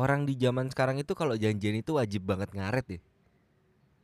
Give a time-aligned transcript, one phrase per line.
[0.00, 3.02] orang di zaman sekarang itu kalau janjian itu wajib banget ngaret deh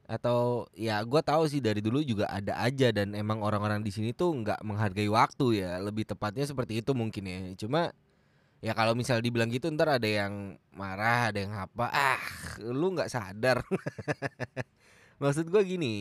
[0.06, 4.14] atau ya gue tahu sih dari dulu juga ada aja dan emang orang-orang di sini
[4.14, 5.82] tuh nggak menghargai waktu ya.
[5.82, 7.38] Lebih tepatnya seperti itu mungkin ya.
[7.58, 7.90] Cuma
[8.62, 12.22] ya kalau misal dibilang gitu ntar ada yang marah ada yang apa ah
[12.62, 13.66] lu nggak sadar.
[15.22, 15.94] Maksud gue gini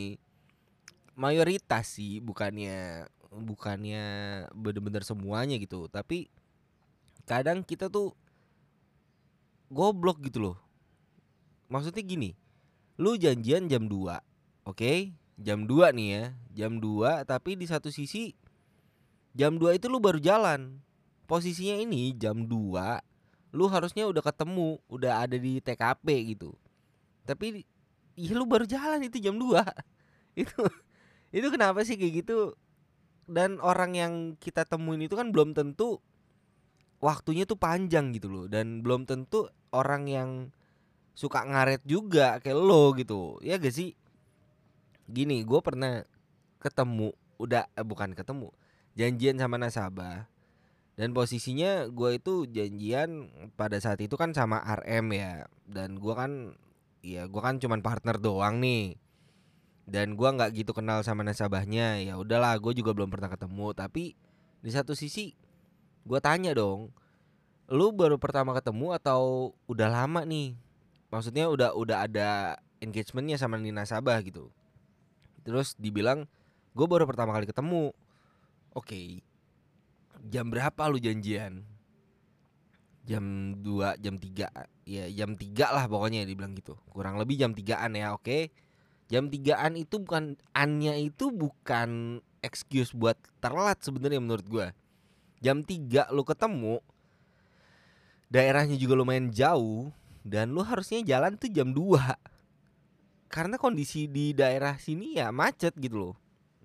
[1.18, 4.06] mayoritas sih bukannya bukannya
[4.54, 5.90] bener-bener semuanya gitu.
[5.90, 6.30] Tapi
[7.26, 8.14] kadang kita tuh
[9.76, 10.58] goblok gitu loh.
[11.68, 12.32] Maksudnya gini
[12.96, 14.24] lu janjian jam 2 oke?
[14.72, 15.12] Okay?
[15.36, 16.24] jam 2 nih ya
[16.56, 18.32] jam 2 tapi di satu sisi
[19.36, 20.80] jam 2 itu lu baru jalan.
[21.26, 22.56] Posisinya ini jam 2
[23.56, 26.56] lu harusnya udah ketemu udah ada di TKP gitu.
[27.28, 27.68] Tapi
[28.16, 29.44] ya lu baru jalan itu jam 2
[30.42, 30.62] itu
[31.36, 32.56] itu kenapa sih kayak gitu?
[33.28, 36.00] Dan orang yang kita temuin itu kan belum tentu
[37.06, 38.46] waktunya tuh panjang gitu loh.
[38.50, 40.30] Dan belum tentu orang yang
[41.14, 43.38] suka ngaret juga kayak lo gitu.
[43.46, 43.94] Ya gak sih?
[45.06, 46.02] Gini gue pernah
[46.58, 48.50] ketemu udah eh, bukan ketemu
[48.98, 50.26] janjian sama nasabah.
[50.96, 53.28] Dan posisinya gue itu janjian
[53.60, 55.46] pada saat itu kan sama RM ya.
[55.68, 56.56] Dan gue kan
[57.06, 58.98] ya gue kan cuman partner doang nih.
[59.86, 62.02] Dan gue nggak gitu kenal sama nasabahnya.
[62.02, 63.76] Ya udahlah gue juga belum pernah ketemu.
[63.76, 64.16] Tapi
[64.64, 65.36] di satu sisi
[66.06, 66.94] gue tanya dong
[67.66, 70.54] lu baru pertama ketemu atau udah lama nih?
[71.10, 74.54] Maksudnya udah udah ada engagementnya sama nih nasabah gitu.
[75.42, 76.30] Terus dibilang
[76.78, 77.90] gue baru pertama kali ketemu.
[78.76, 79.08] Oke okay.
[80.30, 81.66] jam berapa lu janjian?
[83.06, 85.42] Jam 2 jam 3 ya jam 3
[85.74, 86.78] lah pokoknya dibilang gitu.
[86.90, 88.26] Kurang lebih jam 3an ya oke?
[88.26, 88.44] Okay.
[89.06, 94.68] jam 3an itu bukan annya itu bukan excuse buat terlambat sebenarnya menurut gue
[95.46, 96.82] jam 3 lu ketemu
[98.34, 99.94] daerahnya juga lumayan jauh
[100.26, 101.94] dan lu harusnya jalan tuh jam 2
[103.30, 106.16] karena kondisi di daerah sini ya macet gitu loh.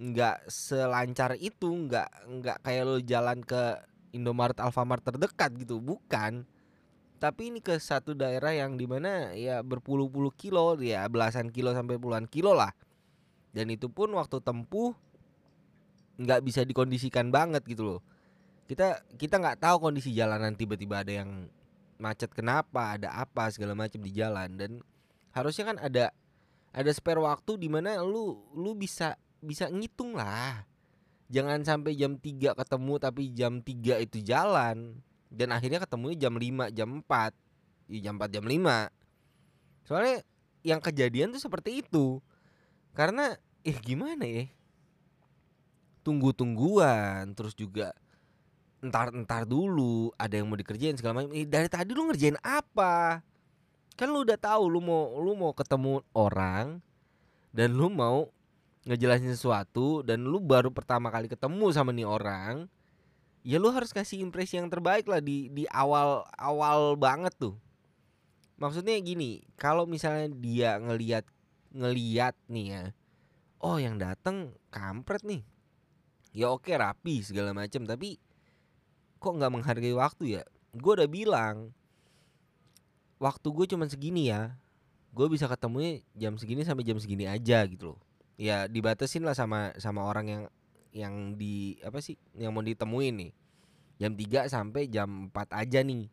[0.00, 3.76] Nggak selancar itu nggak nggak kayak lo jalan ke
[4.16, 6.48] Indomaret Alfamart terdekat gitu bukan.
[7.20, 12.00] Tapi ini ke satu daerah yang di mana ya berpuluh-puluh kilo ya belasan kilo sampai
[12.00, 12.72] puluhan kilo lah.
[13.52, 14.97] Dan itu pun waktu tempuh
[16.22, 18.00] nggak bisa dikondisikan banget gitu loh
[18.70, 21.50] kita kita nggak tahu kondisi jalanan tiba-tiba ada yang
[21.98, 24.54] macet kenapa ada apa segala macam di jalan.
[24.54, 24.78] Dan
[25.34, 26.14] harusnya kan ada
[26.70, 30.62] ada spare waktu di mana lu lu bisa bisa ngitung lah.
[31.34, 35.03] Jangan sampai jam 3 ketemu tapi jam 3 itu jalan.
[35.26, 38.86] Dan akhirnya ketemu jam 5 jam 4 ya jam 4 jam 5
[39.82, 40.22] soalnya
[40.62, 42.22] yang kejadian tuh seperti itu.
[42.94, 43.34] Karena
[43.66, 44.47] eh gimana ya?
[46.06, 47.91] Tunggu-tungguan terus juga
[48.80, 51.32] entar entar dulu ada yang mau dikerjain segala macam.
[51.36, 53.20] Dari tadi lu ngerjain apa?
[53.96, 56.80] Kan lu udah tahu lu mau lu mau ketemu orang
[57.52, 58.32] dan lu mau
[58.88, 62.64] ngejelasin sesuatu dan lu baru pertama kali ketemu sama nih orang
[63.44, 67.56] ya lu harus kasih impresi yang terbaik lah di di awal awal banget tuh.
[68.56, 71.24] Maksudnya gini kalau misalnya dia ngeliat
[71.72, 72.82] ngeliat nih ya
[73.60, 75.44] oh yang datang kampret nih.
[76.32, 78.16] Ya oke rapi segala macam tapi
[79.20, 80.42] kok nggak menghargai waktu ya?
[80.72, 81.76] Gue udah bilang
[83.20, 84.56] waktu gue cuma segini ya.
[85.12, 88.00] Gue bisa ketemunya jam segini sampai jam segini aja gitu loh.
[88.41, 90.42] Ya dibatasin lah sama sama orang yang
[90.91, 93.32] yang di apa sih yang mau ditemuin nih.
[94.00, 96.09] Jam 3 sampai jam 4 aja nih.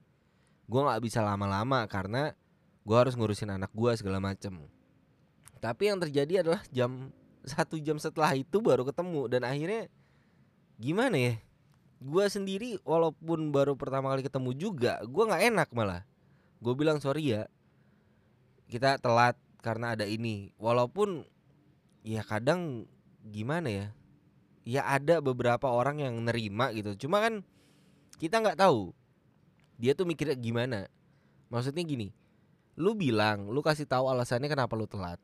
[0.68, 2.36] Gue nggak bisa lama-lama karena
[2.84, 4.68] gue harus ngurusin anak gue segala macem.
[5.64, 7.16] Tapi yang terjadi adalah jam
[7.48, 9.32] satu jam setelah itu baru ketemu.
[9.32, 9.88] Dan akhirnya
[10.76, 11.34] gimana ya
[11.98, 16.04] gue sendiri walaupun baru pertama kali ketemu juga gue nggak enak malah.
[16.62, 17.44] Gue bilang sorry ya
[18.70, 20.54] kita telat karena ada ini.
[20.62, 21.26] Walaupun
[22.06, 22.86] ya kadang
[23.28, 23.88] gimana ya
[24.68, 27.08] ya ada beberapa orang yang nerima gitu.
[27.08, 27.42] Cuma kan
[28.22, 28.94] kita nggak tahu
[29.78, 30.90] dia tuh mikirnya gimana.
[31.50, 32.14] Maksudnya gini
[32.78, 35.18] lu bilang lu kasih tahu alasannya kenapa lu telat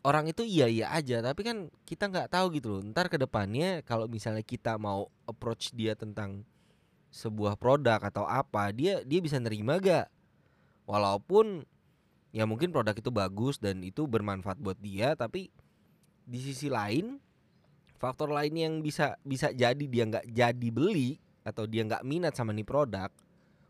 [0.00, 2.82] orang itu iya iya aja tapi kan kita nggak tahu gitu loh.
[2.82, 6.48] Ntar ke depannya kalau misalnya kita mau approach dia tentang
[7.12, 10.08] sebuah produk atau apa dia dia bisa nerima gak
[10.88, 11.68] walaupun
[12.32, 15.52] ya mungkin produk itu bagus dan itu bermanfaat buat dia tapi
[16.24, 17.20] di sisi lain
[18.00, 22.56] faktor lain yang bisa bisa jadi dia nggak jadi beli atau dia nggak minat sama
[22.56, 23.12] nih produk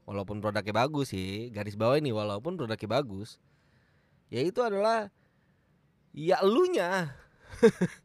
[0.07, 3.43] walaupun produknya bagus sih garis bawah ini walaupun produknya bagus
[4.31, 5.11] ya itu adalah
[6.13, 7.17] ya elunya.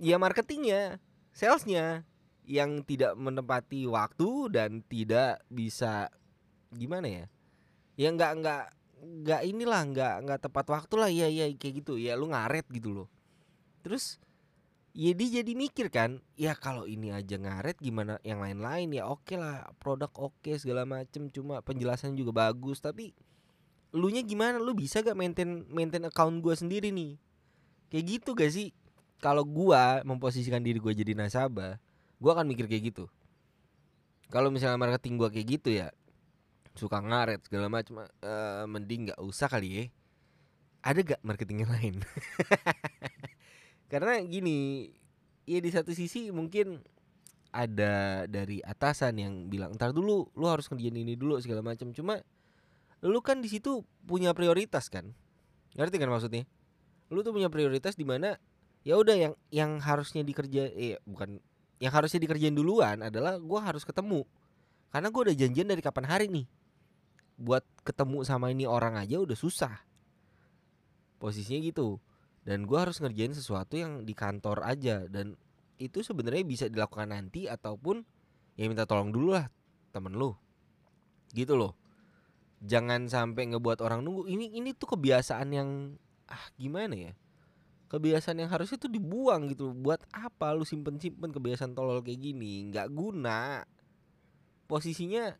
[0.00, 0.96] Ya marketingnya
[1.36, 2.08] salesnya.
[2.48, 6.08] Yang tidak menempati waktu dan tidak bisa
[6.72, 7.24] gimana ya?
[8.00, 8.64] Ya nggak nggak
[9.00, 11.10] nggak inilah nggak nggak tepat waktu lah.
[11.12, 12.00] Ya ya kayak gitu.
[12.00, 13.08] Ya lu ngaret gitu loh.
[13.84, 14.16] Terus
[14.96, 18.88] ya dia jadi mikir kan ya kalau ini aja ngaret gimana yang lain-lain?
[18.96, 21.28] Ya oke lah produk oke segala macem.
[21.28, 22.80] Cuma penjelasan juga bagus.
[22.80, 23.12] Tapi
[23.92, 24.56] lu nya gimana?
[24.56, 27.20] Lu bisa gak maintain maintain account gua sendiri nih
[27.90, 28.70] kayak gitu gak sih?
[29.20, 31.76] Kalau gua memposisikan diri gua jadi nasabah
[32.22, 33.04] gua akan mikir kayak gitu.
[34.30, 35.90] Kalau misalnya marketing gua kayak gitu ya
[36.78, 39.84] suka ngaret segala macam uh, mending nggak usah kali ya.
[40.80, 41.94] Ada gak marketing yang lain?
[43.92, 44.88] Karena gini
[45.44, 46.80] ya di satu sisi mungkin
[47.50, 52.22] ada dari atasan yang bilang ntar dulu lu harus kerjain ini dulu segala macam cuma
[53.02, 55.12] lu kan di situ punya prioritas kan?
[55.76, 56.48] Ngerti kan maksudnya
[57.10, 58.38] lu tuh punya prioritas di mana
[58.86, 61.42] ya udah yang yang harusnya dikerja eh bukan
[61.82, 64.24] yang harusnya dikerjain duluan adalah gua harus ketemu.
[64.90, 66.46] Karena gua udah janjian dari kapan hari nih.
[67.40, 69.80] Buat ketemu sama ini orang aja udah susah.
[71.20, 72.00] Posisinya gitu.
[72.40, 75.04] Dan gue harus ngerjain sesuatu yang di kantor aja.
[75.08, 75.36] Dan
[75.76, 78.04] itu sebenarnya bisa dilakukan nanti ataupun
[78.56, 79.48] ya minta tolong dulu lah
[79.92, 80.32] temen lu.
[81.32, 81.76] Gitu loh.
[82.60, 84.28] Jangan sampai ngebuat orang nunggu.
[84.28, 85.96] Ini ini tuh kebiasaan yang
[86.30, 87.12] ah gimana ya?
[87.90, 92.70] Kebiasaan yang harusnya tuh dibuang gitu buat apa lu simpen simpen kebiasaan tolol kayak gini?
[92.70, 93.66] Nggak guna.
[94.70, 95.34] Posisinya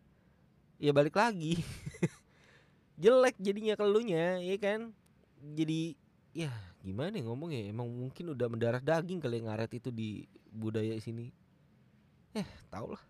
[0.83, 1.63] ya balik lagi.
[3.03, 4.91] Jelek jadinya kelunya ya kan?
[5.41, 5.95] Jadi
[6.35, 6.51] ya
[6.83, 11.31] gimana ya ngomong ya emang mungkin udah mendarah daging kali ngaret itu di budaya sini.
[12.35, 13.03] Eh tau lah